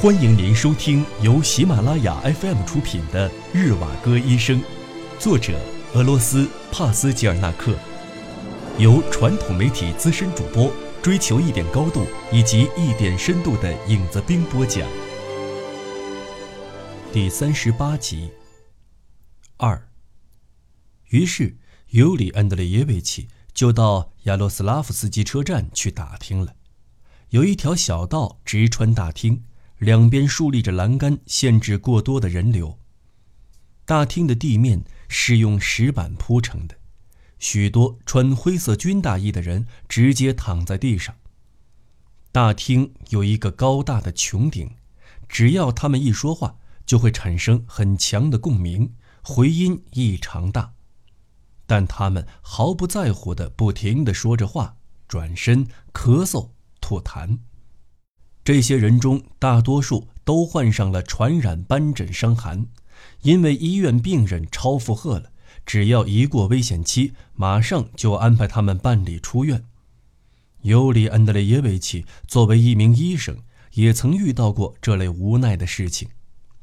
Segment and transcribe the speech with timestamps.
[0.00, 4.62] 欢迎您收听由喜马拉雅 FM 出品的《日瓦戈医生》，
[5.18, 5.58] 作者
[5.92, 7.76] 俄罗斯帕斯吉尔纳克，
[8.78, 10.72] 由传统媒体资深主播
[11.02, 14.88] 追求一点高度以及一点深度的影子兵播讲。
[17.12, 18.30] 第三十八集。
[19.56, 19.88] 二。
[21.08, 21.56] 于是
[21.88, 26.54] 尤里安德烈耶维奇就到亚罗斯拉夫斯基车站去打听了，
[27.30, 29.42] 有一条小道直穿大厅。
[29.78, 32.78] 两边竖立着栏杆，限制过多的人流。
[33.84, 36.76] 大厅的地面是用石板铺成的，
[37.38, 41.14] 许多穿灰色军大衣的人直接躺在地上。
[42.30, 44.74] 大厅有一个高大的穹顶，
[45.28, 50.74] 只要他们一说话，就会产生很强的共鸣，回音异常大。
[51.66, 56.50] 但他们毫不在乎地不停地说着话，转身咳嗽、
[56.80, 57.38] 吐痰。
[58.48, 62.64] 这些人中，大多数都患上了传染斑疹伤寒，
[63.20, 65.30] 因为医院病人超负荷了，
[65.66, 69.62] 只要一过危险期，马上就安排他们办理出院。
[70.62, 73.36] 尤里安德烈耶维奇作为一名医生，
[73.74, 76.08] 也曾遇到过这类无奈的事情，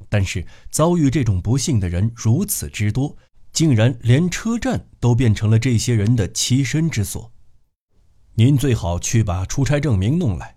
[0.09, 3.15] 但是遭遇这种不幸的人如此之多，
[3.53, 7.31] 竟然连车站都变成了这些人的栖身之所。
[8.33, 10.54] 您最好去把出差证明弄来。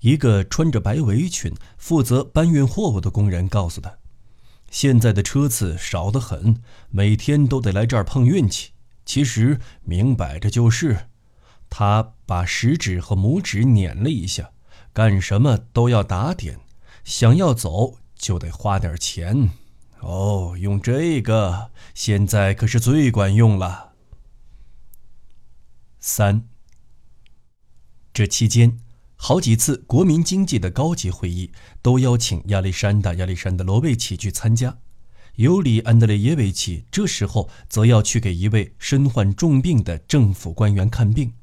[0.00, 3.98] 一个穿着白围裙、负责搬运货物的工人告诉他
[4.70, 8.70] ：“现在的车次少得很，每天都得来这儿碰运气。
[9.04, 11.08] 其实明摆着就是。”
[11.70, 14.52] 他把食指和拇指捻了一下，
[14.92, 16.58] 干什么都要打点，
[17.04, 19.50] 想要走就得花点钱。
[20.00, 23.92] 哦，用这个现在可是最管用了。
[25.98, 26.48] 三。
[28.14, 28.78] 这期间。
[29.20, 31.50] 好几次国民经济的高级会议
[31.82, 34.78] 都邀请亚历山大·亚历山德罗维奇去参加，
[35.34, 41.34] 尤里·安德烈耶维奇这时候则要去给一位身患重病的政府官员看病，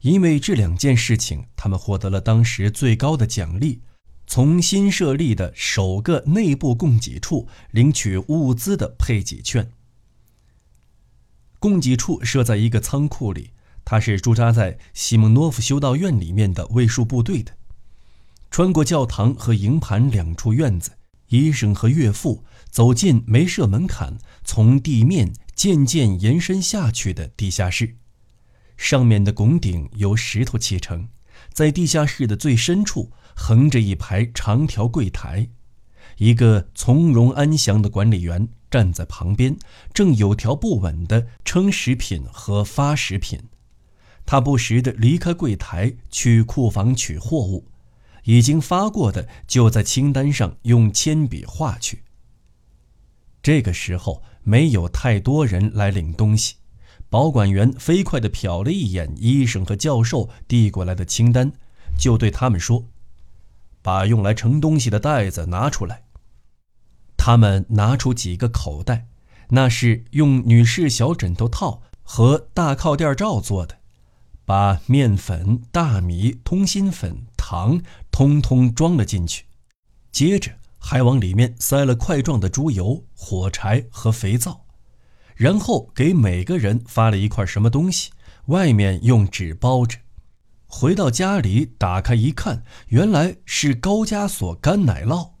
[0.00, 3.80] 因为这两件事情，他们获得了当时最高的奖励——
[4.26, 9.70] 从新设立的首个内部供给处领取物资的配给券。
[11.60, 13.50] 供给处设在一个仓库里。
[13.84, 17.52] 他是驻扎在西蒙诺夫修道院里面的卫戍部队的。
[18.50, 20.92] 穿过教堂和营盘两处院子，
[21.28, 27.96] 医生和岳父走进没设门槛、从地面渐渐延伸下去的地下室。
[28.76, 31.08] 上面的拱顶由石头砌成，
[31.52, 35.48] 在地下室的最深处横着一排长条柜台。
[36.18, 39.56] 一个从容安详的管理员站在旁边，
[39.92, 43.40] 正有条不紊地称食品和发食品。
[44.26, 47.68] 他不时地离开柜台去库房取货物，
[48.24, 52.02] 已经发过的就在清单上用铅笔画去。
[53.42, 56.54] 这个时候没有太多人来领东西，
[57.10, 61.52] 保管员飞快地瞟了一眼医生和教授递过来的清单，
[61.98, 62.86] 就对他们说
[63.82, 66.04] ：“把用来盛东西的袋子拿出来。”
[67.18, 69.06] 他们拿出几个口袋，
[69.50, 73.78] 那是用女士小枕头套和大靠垫罩做的。
[74.44, 79.44] 把面粉、大米、通心粉、糖通通装了进去，
[80.12, 84.66] 接着还往里面塞了块状的猪油、火柴和肥皂，
[85.34, 88.10] 然后给每个人发了一块什么东西，
[88.46, 89.98] 外面用纸包着。
[90.66, 95.34] 回到家里，打开一看，原来是高加索干奶酪。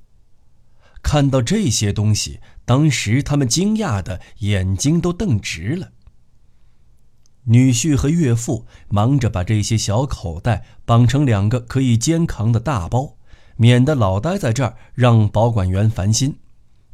[1.02, 5.90] 看到这些东西，当时他们惊讶的眼睛都瞪直了。
[7.44, 13.16] 女婿和岳父忙着把这些小口袋绑成两个可以肩扛的大包，
[13.56, 16.38] 免得老待在这儿让保管员烦心。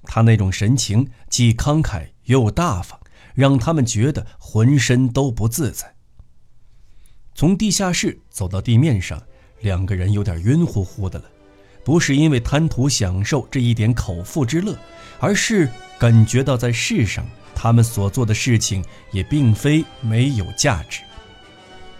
[0.04, 2.98] 他那种神情既慷慨又大方，
[3.34, 5.94] 让他们觉得浑身都不自在。
[7.34, 9.22] 从地下室走到地面上，
[9.60, 11.26] 两个人有点晕乎乎的了，
[11.84, 14.76] 不是因为贪图享受这一点口腹之乐，
[15.20, 15.68] 而是
[15.98, 17.24] 感觉到在世上。
[17.62, 21.02] 他们所做的事情也并非没有价值。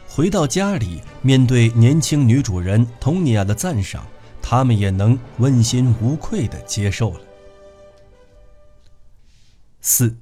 [0.08, 4.06] 回到家里，面对年轻女主人佟尼娅的赞赏，
[4.40, 7.20] 他们也能问心无愧地接受了。
[9.82, 10.16] 四，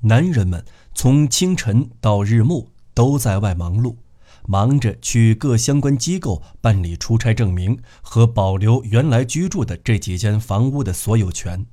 [0.00, 0.62] 男人们
[0.94, 3.96] 从清晨到日暮都在外忙碌，
[4.46, 11.64] 忙着去各相关机构办理出差证明和保留原来居住的这几间房屋的所有权。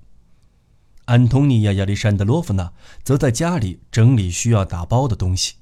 [1.06, 5.56] 安东尼娅·亚历山德罗夫娜则在家里整理需要打包的东西。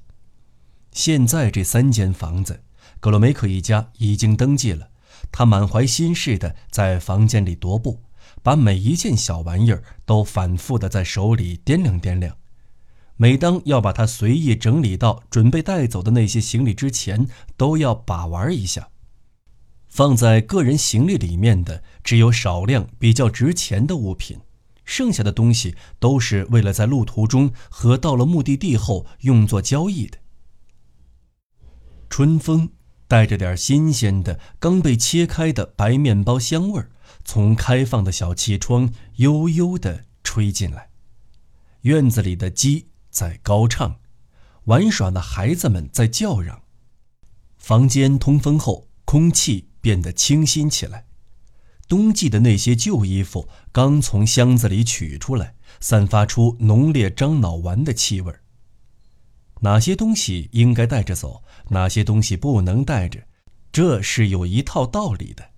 [0.92, 2.62] 现在这三间房子，
[3.00, 4.90] 格罗梅克一家已经登记了，
[5.32, 8.00] 他满怀心事的在房间里踱步，
[8.42, 12.36] 把每一件小玩意儿都反复的在手里掂量掂量。
[13.16, 17.26] 每当要把它随意整理到准备带走的那些行李之前，
[17.56, 18.88] 都要把玩一下。
[19.88, 24.38] 放在个人行李里面的只有少量比较值钱的物品，
[24.90, 30.18] 剩下的东西都是为了在路途中和到了目的地后用作交易的。
[32.08, 32.70] 春风
[33.06, 36.90] 带着点新鲜的刚被切开的白面包香味儿，
[37.24, 40.90] 从开放的小气窗悠悠地吹进来。
[41.82, 44.00] 院子里的鸡在高唱，
[44.64, 46.62] 玩耍的孩子们在叫嚷。
[47.58, 49.68] 房间通风后，空气。
[49.82, 51.06] 变得清新起来。
[51.90, 58.32] 冬季的那些旧衣服刚从箱子里取出来，散发出浓烈樟脑丸的气味。
[59.62, 63.24] 哪些东西应该带着走，哪些东西不能带着，
[63.72, 65.50] 这是有一套道理的，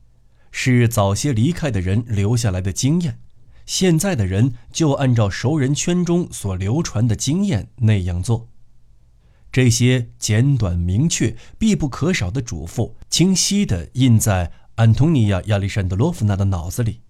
[0.50, 3.20] 是早些离开的人留下来的经验。
[3.66, 8.48] 现在的人就按照熟人圈中所流传的经验那样做。
[9.52, 17.02] 这些简短明确、必不可少的嘱咐，清晰地印在安东尼亚·亚历山德罗夫娜的脑子里，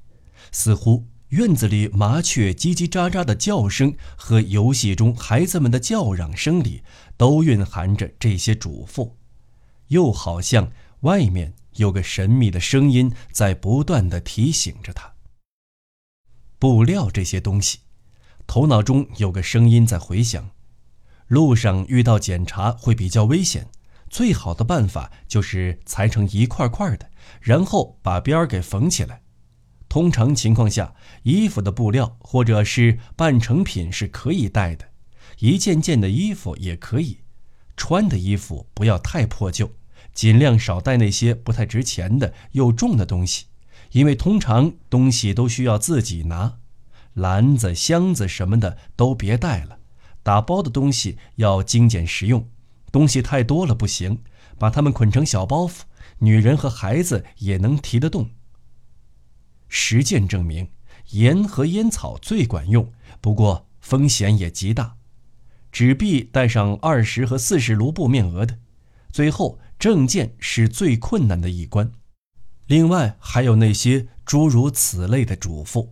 [0.50, 6.82] 似乎院子里麻雀叽叽喳喳的叫声和游戏中孩子们的叫嚷声里，
[7.17, 9.12] 都蕴含着这些嘱咐，
[9.88, 15.14] 又好像外面有个神秘的声音在不断地提醒着他。
[16.59, 17.79] 布料这些东西，
[18.47, 20.50] 头脑中有个声音在回响。
[21.29, 23.69] 路上遇到检查会比较危险，
[24.11, 29.22] 最好的办法就是裁成一块块的，然后把边儿给缝起来。
[29.88, 34.88] 通常情况下，衣服的布料或者是半成品是可以带的，
[35.38, 37.19] 一件件的衣服也可以。
[37.76, 39.70] 穿的衣服不要太破旧，
[40.14, 43.46] 尽量少带那些不太值钱的又重的东西，
[43.92, 46.58] 因为通常东西都需要自己拿，
[47.14, 49.78] 篮子、箱子什么的都别带了。
[50.22, 52.48] 打包的东西要精简实用，
[52.90, 54.20] 东西太多了不行，
[54.58, 55.80] 把它们捆成小包袱，
[56.22, 58.30] 女人和孩子也能提得动。
[59.69, 60.70] 实践证明，
[61.10, 64.96] 盐和烟草最管用，不过风险也极大。
[65.72, 68.56] 纸币带上二十和四十卢布面额的，
[69.10, 71.90] 最后证件是最困难的一关。
[72.66, 75.88] 另外还有那些诸如此类的嘱咐。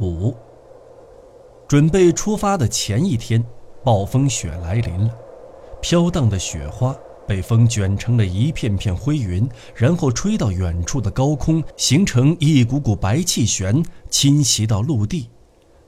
[0.00, 0.34] 五。
[1.68, 3.44] 准备出发的前一天，
[3.82, 5.14] 暴风雪来临了。
[5.82, 6.96] 飘荡的雪花
[7.26, 15.28] 被风卷成了一片片灰云，然后吹到远处的高空，形成一股股白气旋，侵袭到陆地，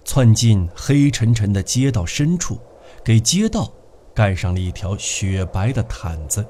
[0.05, 2.59] 窜进黑沉沉的街道深处，
[3.05, 3.73] 给街道
[4.15, 6.47] 盖上了一条雪白的毯子。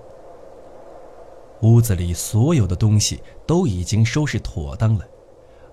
[1.63, 5.05] 屋子里所有的东西都已经收拾妥当了。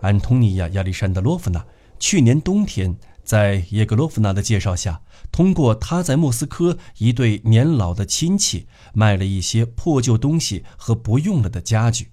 [0.02, 1.66] 安东尼亚·亚历山德罗夫娜
[2.00, 2.96] 去年冬天。
[3.24, 5.00] 在叶格罗夫娜的介绍下，
[5.34, 12.12] 通过他在莫斯科一对年老的亲戚卖了一些破旧东西和不用了的家具，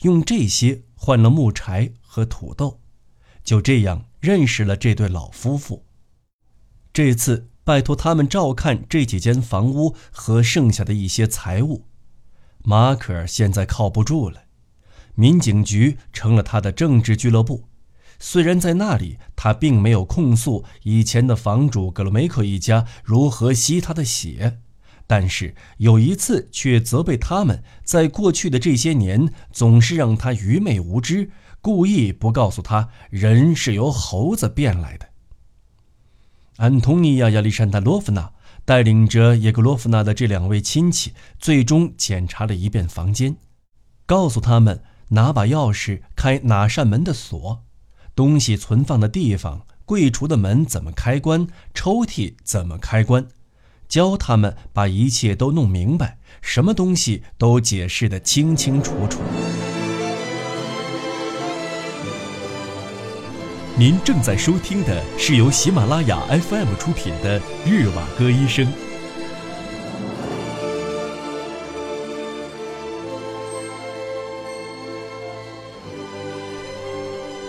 [0.00, 2.80] 用这些换了木柴和土豆，
[3.44, 5.84] 就这样认识了这对老夫妇。
[6.90, 11.84] 这次拜托他们照看这几间房屋和剩下的一些财物。
[12.62, 14.44] 马可尔现在靠不住了，
[15.14, 17.64] 民警局成了他的政治俱乐部。
[18.26, 24.60] 虽然在那里，他并没有控诉以前的房主格罗梅克一家如何吸他的血，
[25.06, 35.10] 但是有一次却责备他们在过去的这些年总是让他愚昧无知，故意不告诉他人是由猴子变来的。
[36.56, 38.32] 安东尼亚·亚历山大罗夫娜
[38.64, 43.36] 带领着叶格罗夫娜的这两位亲戚，最终检查了一遍房间，
[44.06, 47.60] 告诉他们哪把钥匙开哪扇门的锁。
[48.14, 53.26] 东西存放的地方，柜橱的门怎么开关，抽屉怎么开关，
[53.88, 59.20] 教他们把一切都弄明白，什么东西都解释得清清楚楚。
[63.76, 68.64] 您正在收听的是由喜马拉雅 FM 出品的《日瓦戈医生》。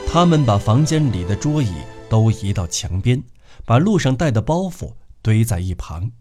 [0.08, 1.74] 他们把房间里的桌椅
[2.10, 3.22] 都移到墙边，
[3.66, 6.12] 把路上带的包袱堆在一旁，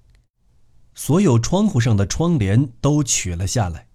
[0.95, 3.87] 所有窗户上的窗帘都取了下来。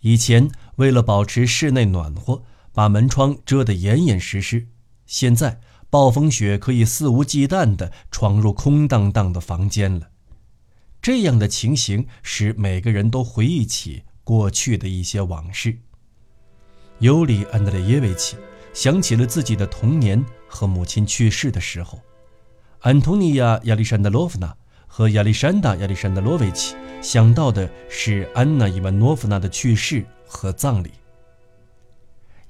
[0.00, 4.68] 以前为了保持室内暖和，把门窗遮得严严实实。
[5.06, 10.10] 现在暴风雪可以肆无忌惮地闯入空荡荡的房间了。
[11.00, 15.78] 这样的情形使每个人都回忆起过去的一些往事。
[16.98, 18.36] 尤里·安德烈耶维奇
[18.76, 21.98] 想起了自己的童年和母亲去世的时候，
[22.80, 24.54] 安东尼亚·亚历山德罗夫娜
[24.86, 30.90] 和亚历山大·亚历山德罗维奇想到的是安娜·伊万诺夫娜的去世和葬礼。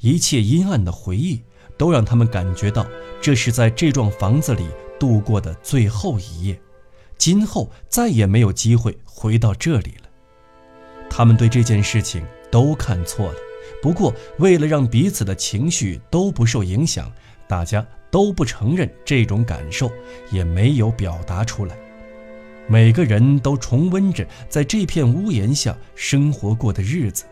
[0.01, 1.45] 一切阴暗的回忆
[1.79, 2.85] 都让他们感觉到，
[3.23, 4.67] 这是在这幢房子里
[4.99, 6.61] 度过的最后一夜，
[7.17, 10.09] 今后再也没有机会回到这里了。
[11.09, 13.39] 他们对这件事情都看错了。
[13.83, 17.13] 不过，为了让彼此的情绪都不受影响，
[17.47, 19.91] 大家都不承认这种感受，
[20.31, 21.77] 也没有表达出来。
[22.69, 27.25] 每个人都重温着在这片屋檐下生活过的日子，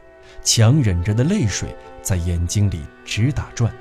[0.44, 3.74] 强忍着的泪水在眼睛里直打转。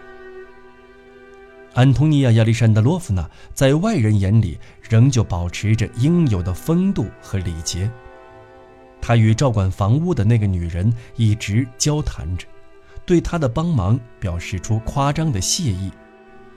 [1.75, 7.89] 安东尼娅·亚历山德罗夫娜在外人眼里仍旧保持着应有的风度和礼节。
[9.01, 12.47] 她与照管房屋的那个女人一直交谈着。
[13.05, 15.91] 对他的帮忙表示出夸张的谢意，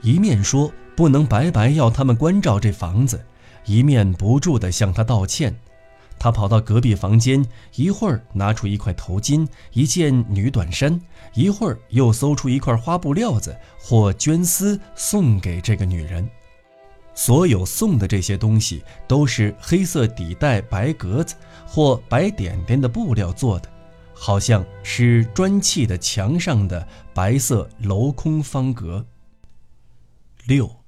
[0.01, 3.23] 一面说不能白白要他们关照这房子，
[3.65, 5.55] 一面不住地向他道歉。
[6.19, 10.99] 他跑到隔壁房间，一会儿拿出一块头巾、一件女短衫，
[11.35, 16.27] 一会儿又搜出一块花布料子或绢丝送给这个女人。
[17.13, 21.35] 所有送的这些东西都是黑色底带、白格子
[21.67, 23.69] 或白点点的布料做的。
[24.19, 29.05] 好像是砖砌的墙上的白色镂空方格。
[30.45, 30.83] 六。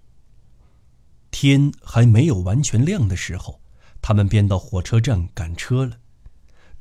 [1.31, 3.61] 天还没有完全亮的时候，
[4.01, 5.97] 他们便到火车站赶车了。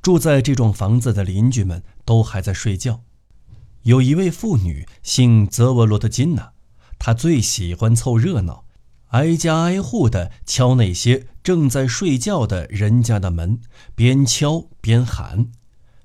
[0.01, 3.03] 住在这幢房子的邻居们都还在睡觉。
[3.83, 6.53] 有一位妇女姓泽沃罗特金娜，
[6.99, 8.65] 她最喜欢凑热闹，
[9.09, 13.61] 挨家挨户地敲那些正在睡觉的人家的门，
[13.95, 15.53] 边敲边喊。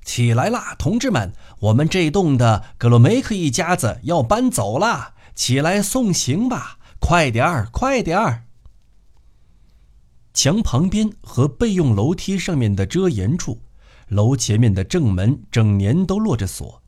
[0.03, 1.33] 起来啦，同志们！
[1.59, 6.77] 我们这栋的格罗梅克一家子要搬走了，起来送行吧！
[6.99, 8.43] 快点儿，快点儿！
[10.33, 13.61] 墙旁边和备用楼梯上面的遮檐处，
[14.07, 16.81] 楼前面的正门整年都落着锁，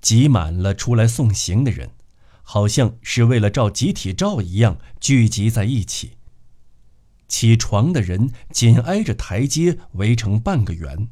[0.00, 1.90] 挤满了出来送行的人，
[2.42, 6.12] 好像是为了照集体照一样聚集在一起。
[7.28, 11.08] 起床的人紧挨着台阶围成半个圆。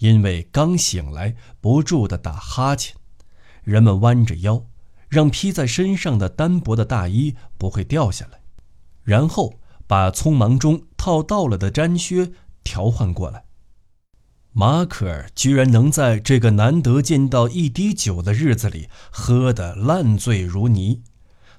[0.00, 2.96] 因为刚醒来，不住地打哈欠，
[3.62, 4.64] 人们弯着腰，
[5.08, 8.40] 让披在身上的单薄的大衣不会掉下来，
[9.02, 12.32] 然后把匆忙中套到了的毡靴
[12.64, 13.44] 调换过来。
[14.52, 21.02] 马可尔居然能在这个难得见到一滴酒的日子里喝得烂醉如泥，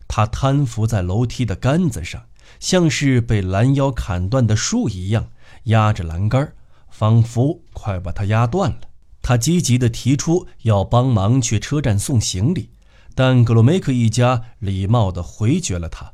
[0.08, 2.26] 他瘫伏在楼梯的杆子上，
[2.60, 5.30] 像是被拦腰砍断的树一样，
[5.66, 6.54] 压着栏杆
[7.02, 8.82] 仿佛快把他压断了。
[9.24, 12.70] 他积极地提出要帮忙去车站送行李，
[13.16, 16.14] 但格罗梅克一家礼貌地回绝了他。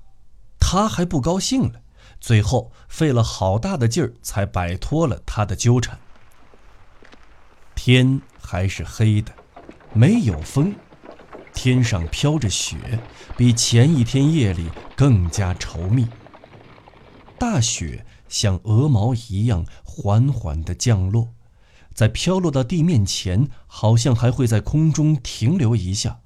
[0.58, 1.82] 他还不高兴了，
[2.22, 6.00] 最后费了好大的劲儿才摆脱了他的纠缠。
[7.76, 9.34] 天还是黑的，
[9.92, 10.74] 没有风，
[11.54, 12.78] 天上飘着雪，
[13.36, 16.08] 比前一天夜里更加稠密。
[17.38, 18.06] 大雪。
[18.30, 21.34] 像鹅毛一样缓缓地降落，
[21.94, 26.20] 在飘落到地面前，好像还会在空中停留一下，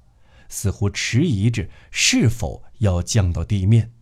[0.48, 3.92] 似乎迟疑着是否要降到地面。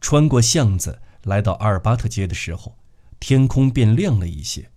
[0.00, 2.78] 穿过巷子来到阿尔巴特街的时候，
[3.20, 4.70] 天空变亮了一些，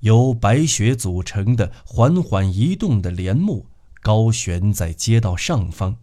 [0.00, 3.68] 由白雪组成的缓缓移动的帘幕
[4.02, 5.98] 高悬在街道上方，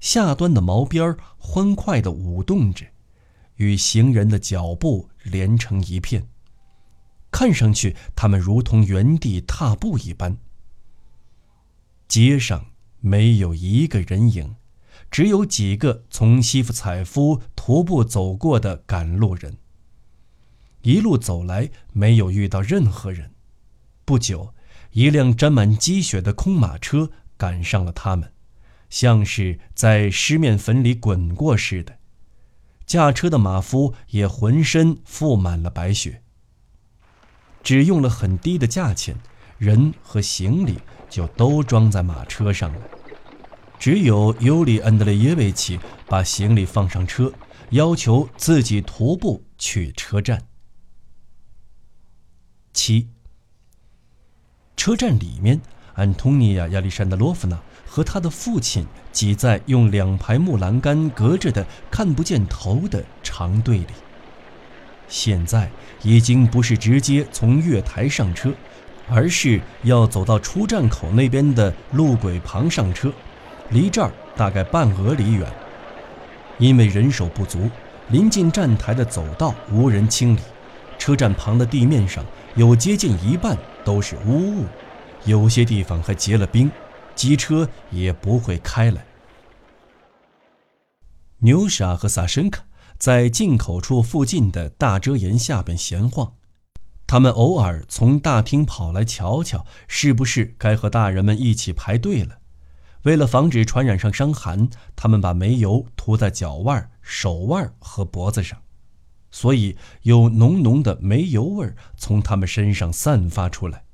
[0.00, 2.86] 下端的毛边欢快地舞动着。
[3.56, 6.26] 与行人的脚步连成一片，
[7.30, 10.38] 看上去他们如同原地踏步一般。
[12.08, 14.56] 街上没有一个人影，
[15.10, 19.58] 只有几个从西夫采夫徒步走过的赶路人。
[20.80, 23.34] 一路走来，没有遇到任何人。
[24.06, 24.54] 不久，
[24.92, 28.32] 一辆沾满积雪的空马车赶上了他们，
[28.90, 31.98] 像是在湿面粉里滚过似的。
[32.84, 36.22] 驾车的马夫也浑身覆满了白雪。
[37.62, 39.16] 只用了很低的价钱，
[39.58, 40.78] 人和行李
[41.08, 42.80] 就都装在马车上了。
[43.78, 47.32] 只有尤里·安德烈耶维奇把行李放上车，
[47.70, 50.42] 要求自己徒步去车站。
[52.72, 53.08] 七。
[54.76, 55.60] 车站里面，
[55.94, 57.62] 安东尼娅·亚历山德罗夫娜。
[57.92, 63.88] 和他的父亲挤在用两排木栏杆隔着的看不见头的长队里。
[65.08, 65.68] 现在
[66.02, 68.52] 已经不是直接从月台上车，
[69.08, 73.12] 而是要走到出站口那边的路轨旁上车，
[73.70, 75.44] 离这儿大概半俄里远。
[76.58, 77.68] 因为人手不足，
[78.10, 80.40] 临近站台的走道无人清理，
[80.96, 84.64] 车站旁的地面上有接近一半都是污物，
[85.24, 86.70] 有些地方还结了冰，
[87.14, 89.06] 机车也不会开来。
[91.38, 92.66] 牛傻和萨申卡
[92.98, 96.34] 在进口处附近的大遮檐下边闲晃，
[97.06, 102.38] 他们偶尔从大厅跑来瞧瞧，是不是该和大人们一起排队了。
[103.04, 108.60] 为了防止传染上伤寒，他们把煤油涂在脚腕、手腕和脖子上，
[109.30, 113.84] 所以有浓浓的煤油味从他们身上散发出来。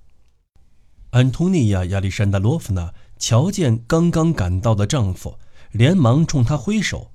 [1.10, 5.38] 安东尼娅·亚历山大罗夫娜瞧见刚刚赶到的丈夫，
[5.72, 7.10] 连忙冲他挥手。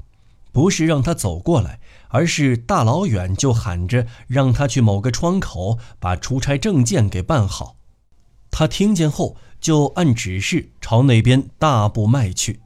[0.52, 1.80] 不是让他走过来，
[2.10, 7.78] 而是大老远就喊着让他去某个窗口把出差证件给办好。
[8.50, 12.60] 他听见后就按指示朝那边大步迈去。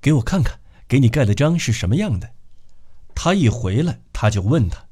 [0.00, 2.32] 给我看看，给你盖的章是什么样的。
[3.14, 4.84] 他一回来，他就问他。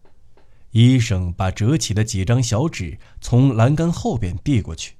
[0.70, 4.94] 医生把折起的几张小纸从栏杆后边递过去。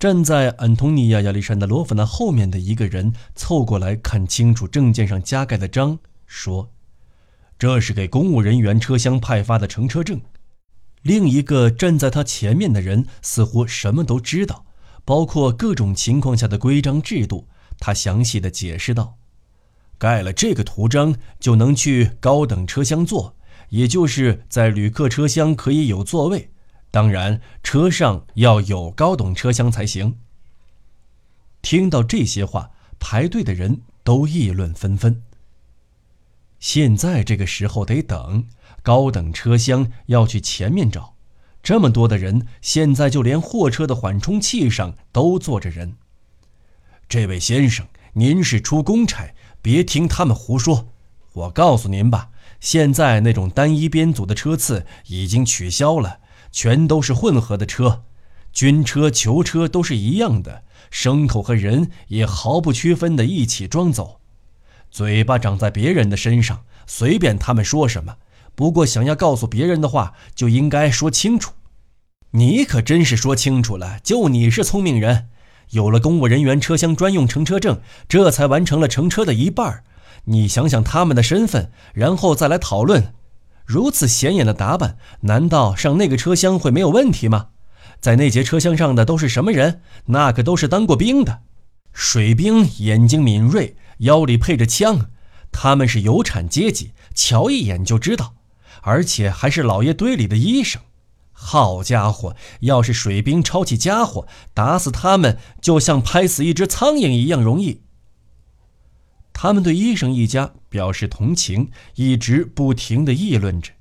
[0.00, 6.70] 站在安东尼亚·亚历山大罗夫娜后面的一个人凑过来看清楚证件上加盖的章，说
[7.58, 10.18] ：“这是给公务人员车厢派发的乘车证。”
[11.04, 14.64] 另一个站在他前面的人似乎什么都知道，
[15.04, 17.46] 包括各种情况下的规章制度。
[17.78, 19.18] 他详细的解释道
[19.98, 23.36] ：“盖了这个图章就能去高等车厢坐，
[23.68, 26.48] 也就是在旅客车厢可以有座位。”
[26.90, 30.18] 当然，车上要有高等车厢才行。
[31.62, 35.22] 听到这些话，排队的人都议论纷纷。
[36.58, 38.46] 现在这个时候得等
[38.82, 41.14] 高等车厢，要去前面找。
[41.62, 45.96] 这么多的人，现在就连货车的缓冲器上都坐着人。
[47.08, 50.88] 这位先生，您是出公差，别听他们胡说。
[51.34, 56.20] 我告诉您吧，现在那种单一编组的车次已经取消了。
[56.52, 58.02] 全都是混合的车，
[58.52, 64.20] 军车、囚车都是一样的，牲口和人也毫不区分的一起装走。
[64.90, 68.16] 嘴巴长在别人的身上，随便他们说什么。
[68.56, 71.52] 不过想要告诉别人的话，就应该说清楚。
[72.32, 75.28] 你可真是说清楚了，就你是聪明人，
[75.70, 79.84] 有了公务人员车厢专用乘车证，这才完成了乘车的一半。
[80.24, 83.14] 你想想他们的身份，然后再来讨论。
[83.70, 87.50] 如此显眼的打扮，难道上那个车厢会没有问题吗？
[88.00, 89.80] 在那节车厢上的都是什么人？
[90.06, 91.42] 那可都是当过兵的，
[91.92, 95.06] 水兵，眼睛敏锐，腰里配着枪，
[95.52, 98.34] 他们是有产阶级，瞧一眼就知道，
[98.82, 100.82] 而且还是老爷堆里的医生。
[101.30, 107.82] 好家伙，要是水兵抄起家伙，打死他们就像拍死一只苍蝇一样容易。
[109.32, 113.72] 他们对医生一家表示同情，一直不停地议论着。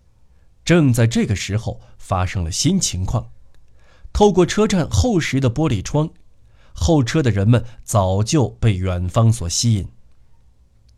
[0.65, 3.32] 正在这个时候，发生了新情况。
[4.12, 6.10] 透过车站厚实的玻璃窗，
[6.73, 9.88] 候车的人们早就被远方所吸引。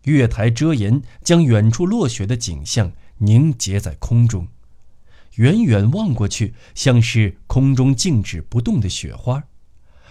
[0.06, 4.48] 月台遮檐将远处落雪的景象凝结在空中，
[5.36, 9.44] 远远望过去，像是空中静止不动的雪花，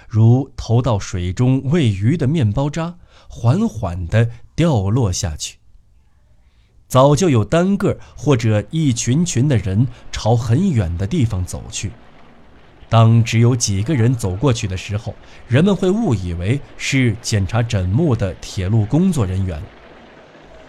[0.06, 2.98] 如投到水中喂鱼的面包渣。
[3.32, 5.59] 缓缓地掉落下去。
[6.90, 11.92] 早就有单个或者一群群的人朝很远的地方走去。
[12.88, 15.14] 当只有几个人走过去的时候，
[15.46, 19.62] 人们会误以为是检查枕木的铁路工作人员。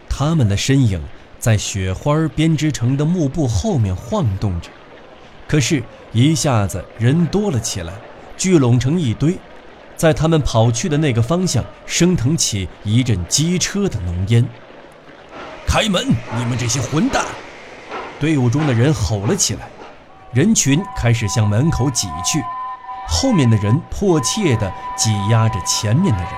[0.07, 1.01] 他们的身影
[1.39, 4.69] 在雪花编织成的幕布后面晃动着。
[5.47, 5.81] 可是，
[6.13, 7.93] 一下子人多了起来，
[8.37, 9.39] 聚拢成一堆。
[9.95, 14.47] 在他们跑去的那个方向，升腾起一阵机车的浓烟。
[15.71, 16.05] 开门！
[16.37, 17.23] 你们这些混蛋！
[18.19, 19.69] 队伍中的人吼了起来。
[20.33, 22.43] 人群开始向门口挤去，
[23.07, 26.29] 后面的人迫切地挤压着前面的人。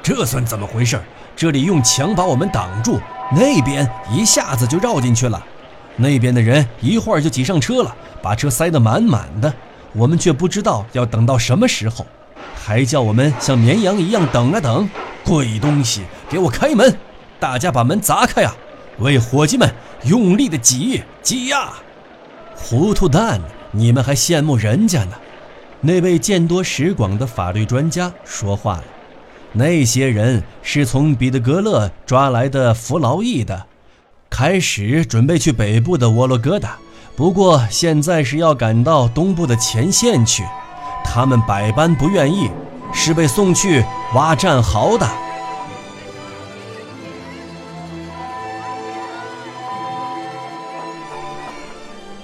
[0.00, 1.02] 这算怎么回事？
[1.34, 3.00] 这里用墙把我们挡住，
[3.32, 5.44] 那边一下子就绕进去了。
[5.96, 9.52] 那边的人一会儿就挤上车了，把车塞得满满的，
[9.92, 12.06] 我们却不知道要等到什么时候。
[12.54, 14.88] 还叫我们像绵羊一样等啊等，
[15.24, 16.04] 鬼东西！
[16.30, 16.96] 给我开门！
[17.40, 18.54] 大家把门砸开啊！
[18.98, 19.72] 为伙计们
[20.04, 21.74] 用力的挤挤呀！
[22.56, 25.12] 糊涂蛋，你们还羡慕人家呢？
[25.80, 28.84] 那位见多识广的法律专家说话了
[29.54, 33.66] ：“那些人是从彼得格勒抓来的服劳役的，
[34.28, 36.76] 开始准备去北部的沃洛哥达，
[37.14, 40.42] 不过现在是要赶到东部的前线去。
[41.04, 42.50] 他们百般不愿意，
[42.92, 45.08] 是被送去挖战壕的。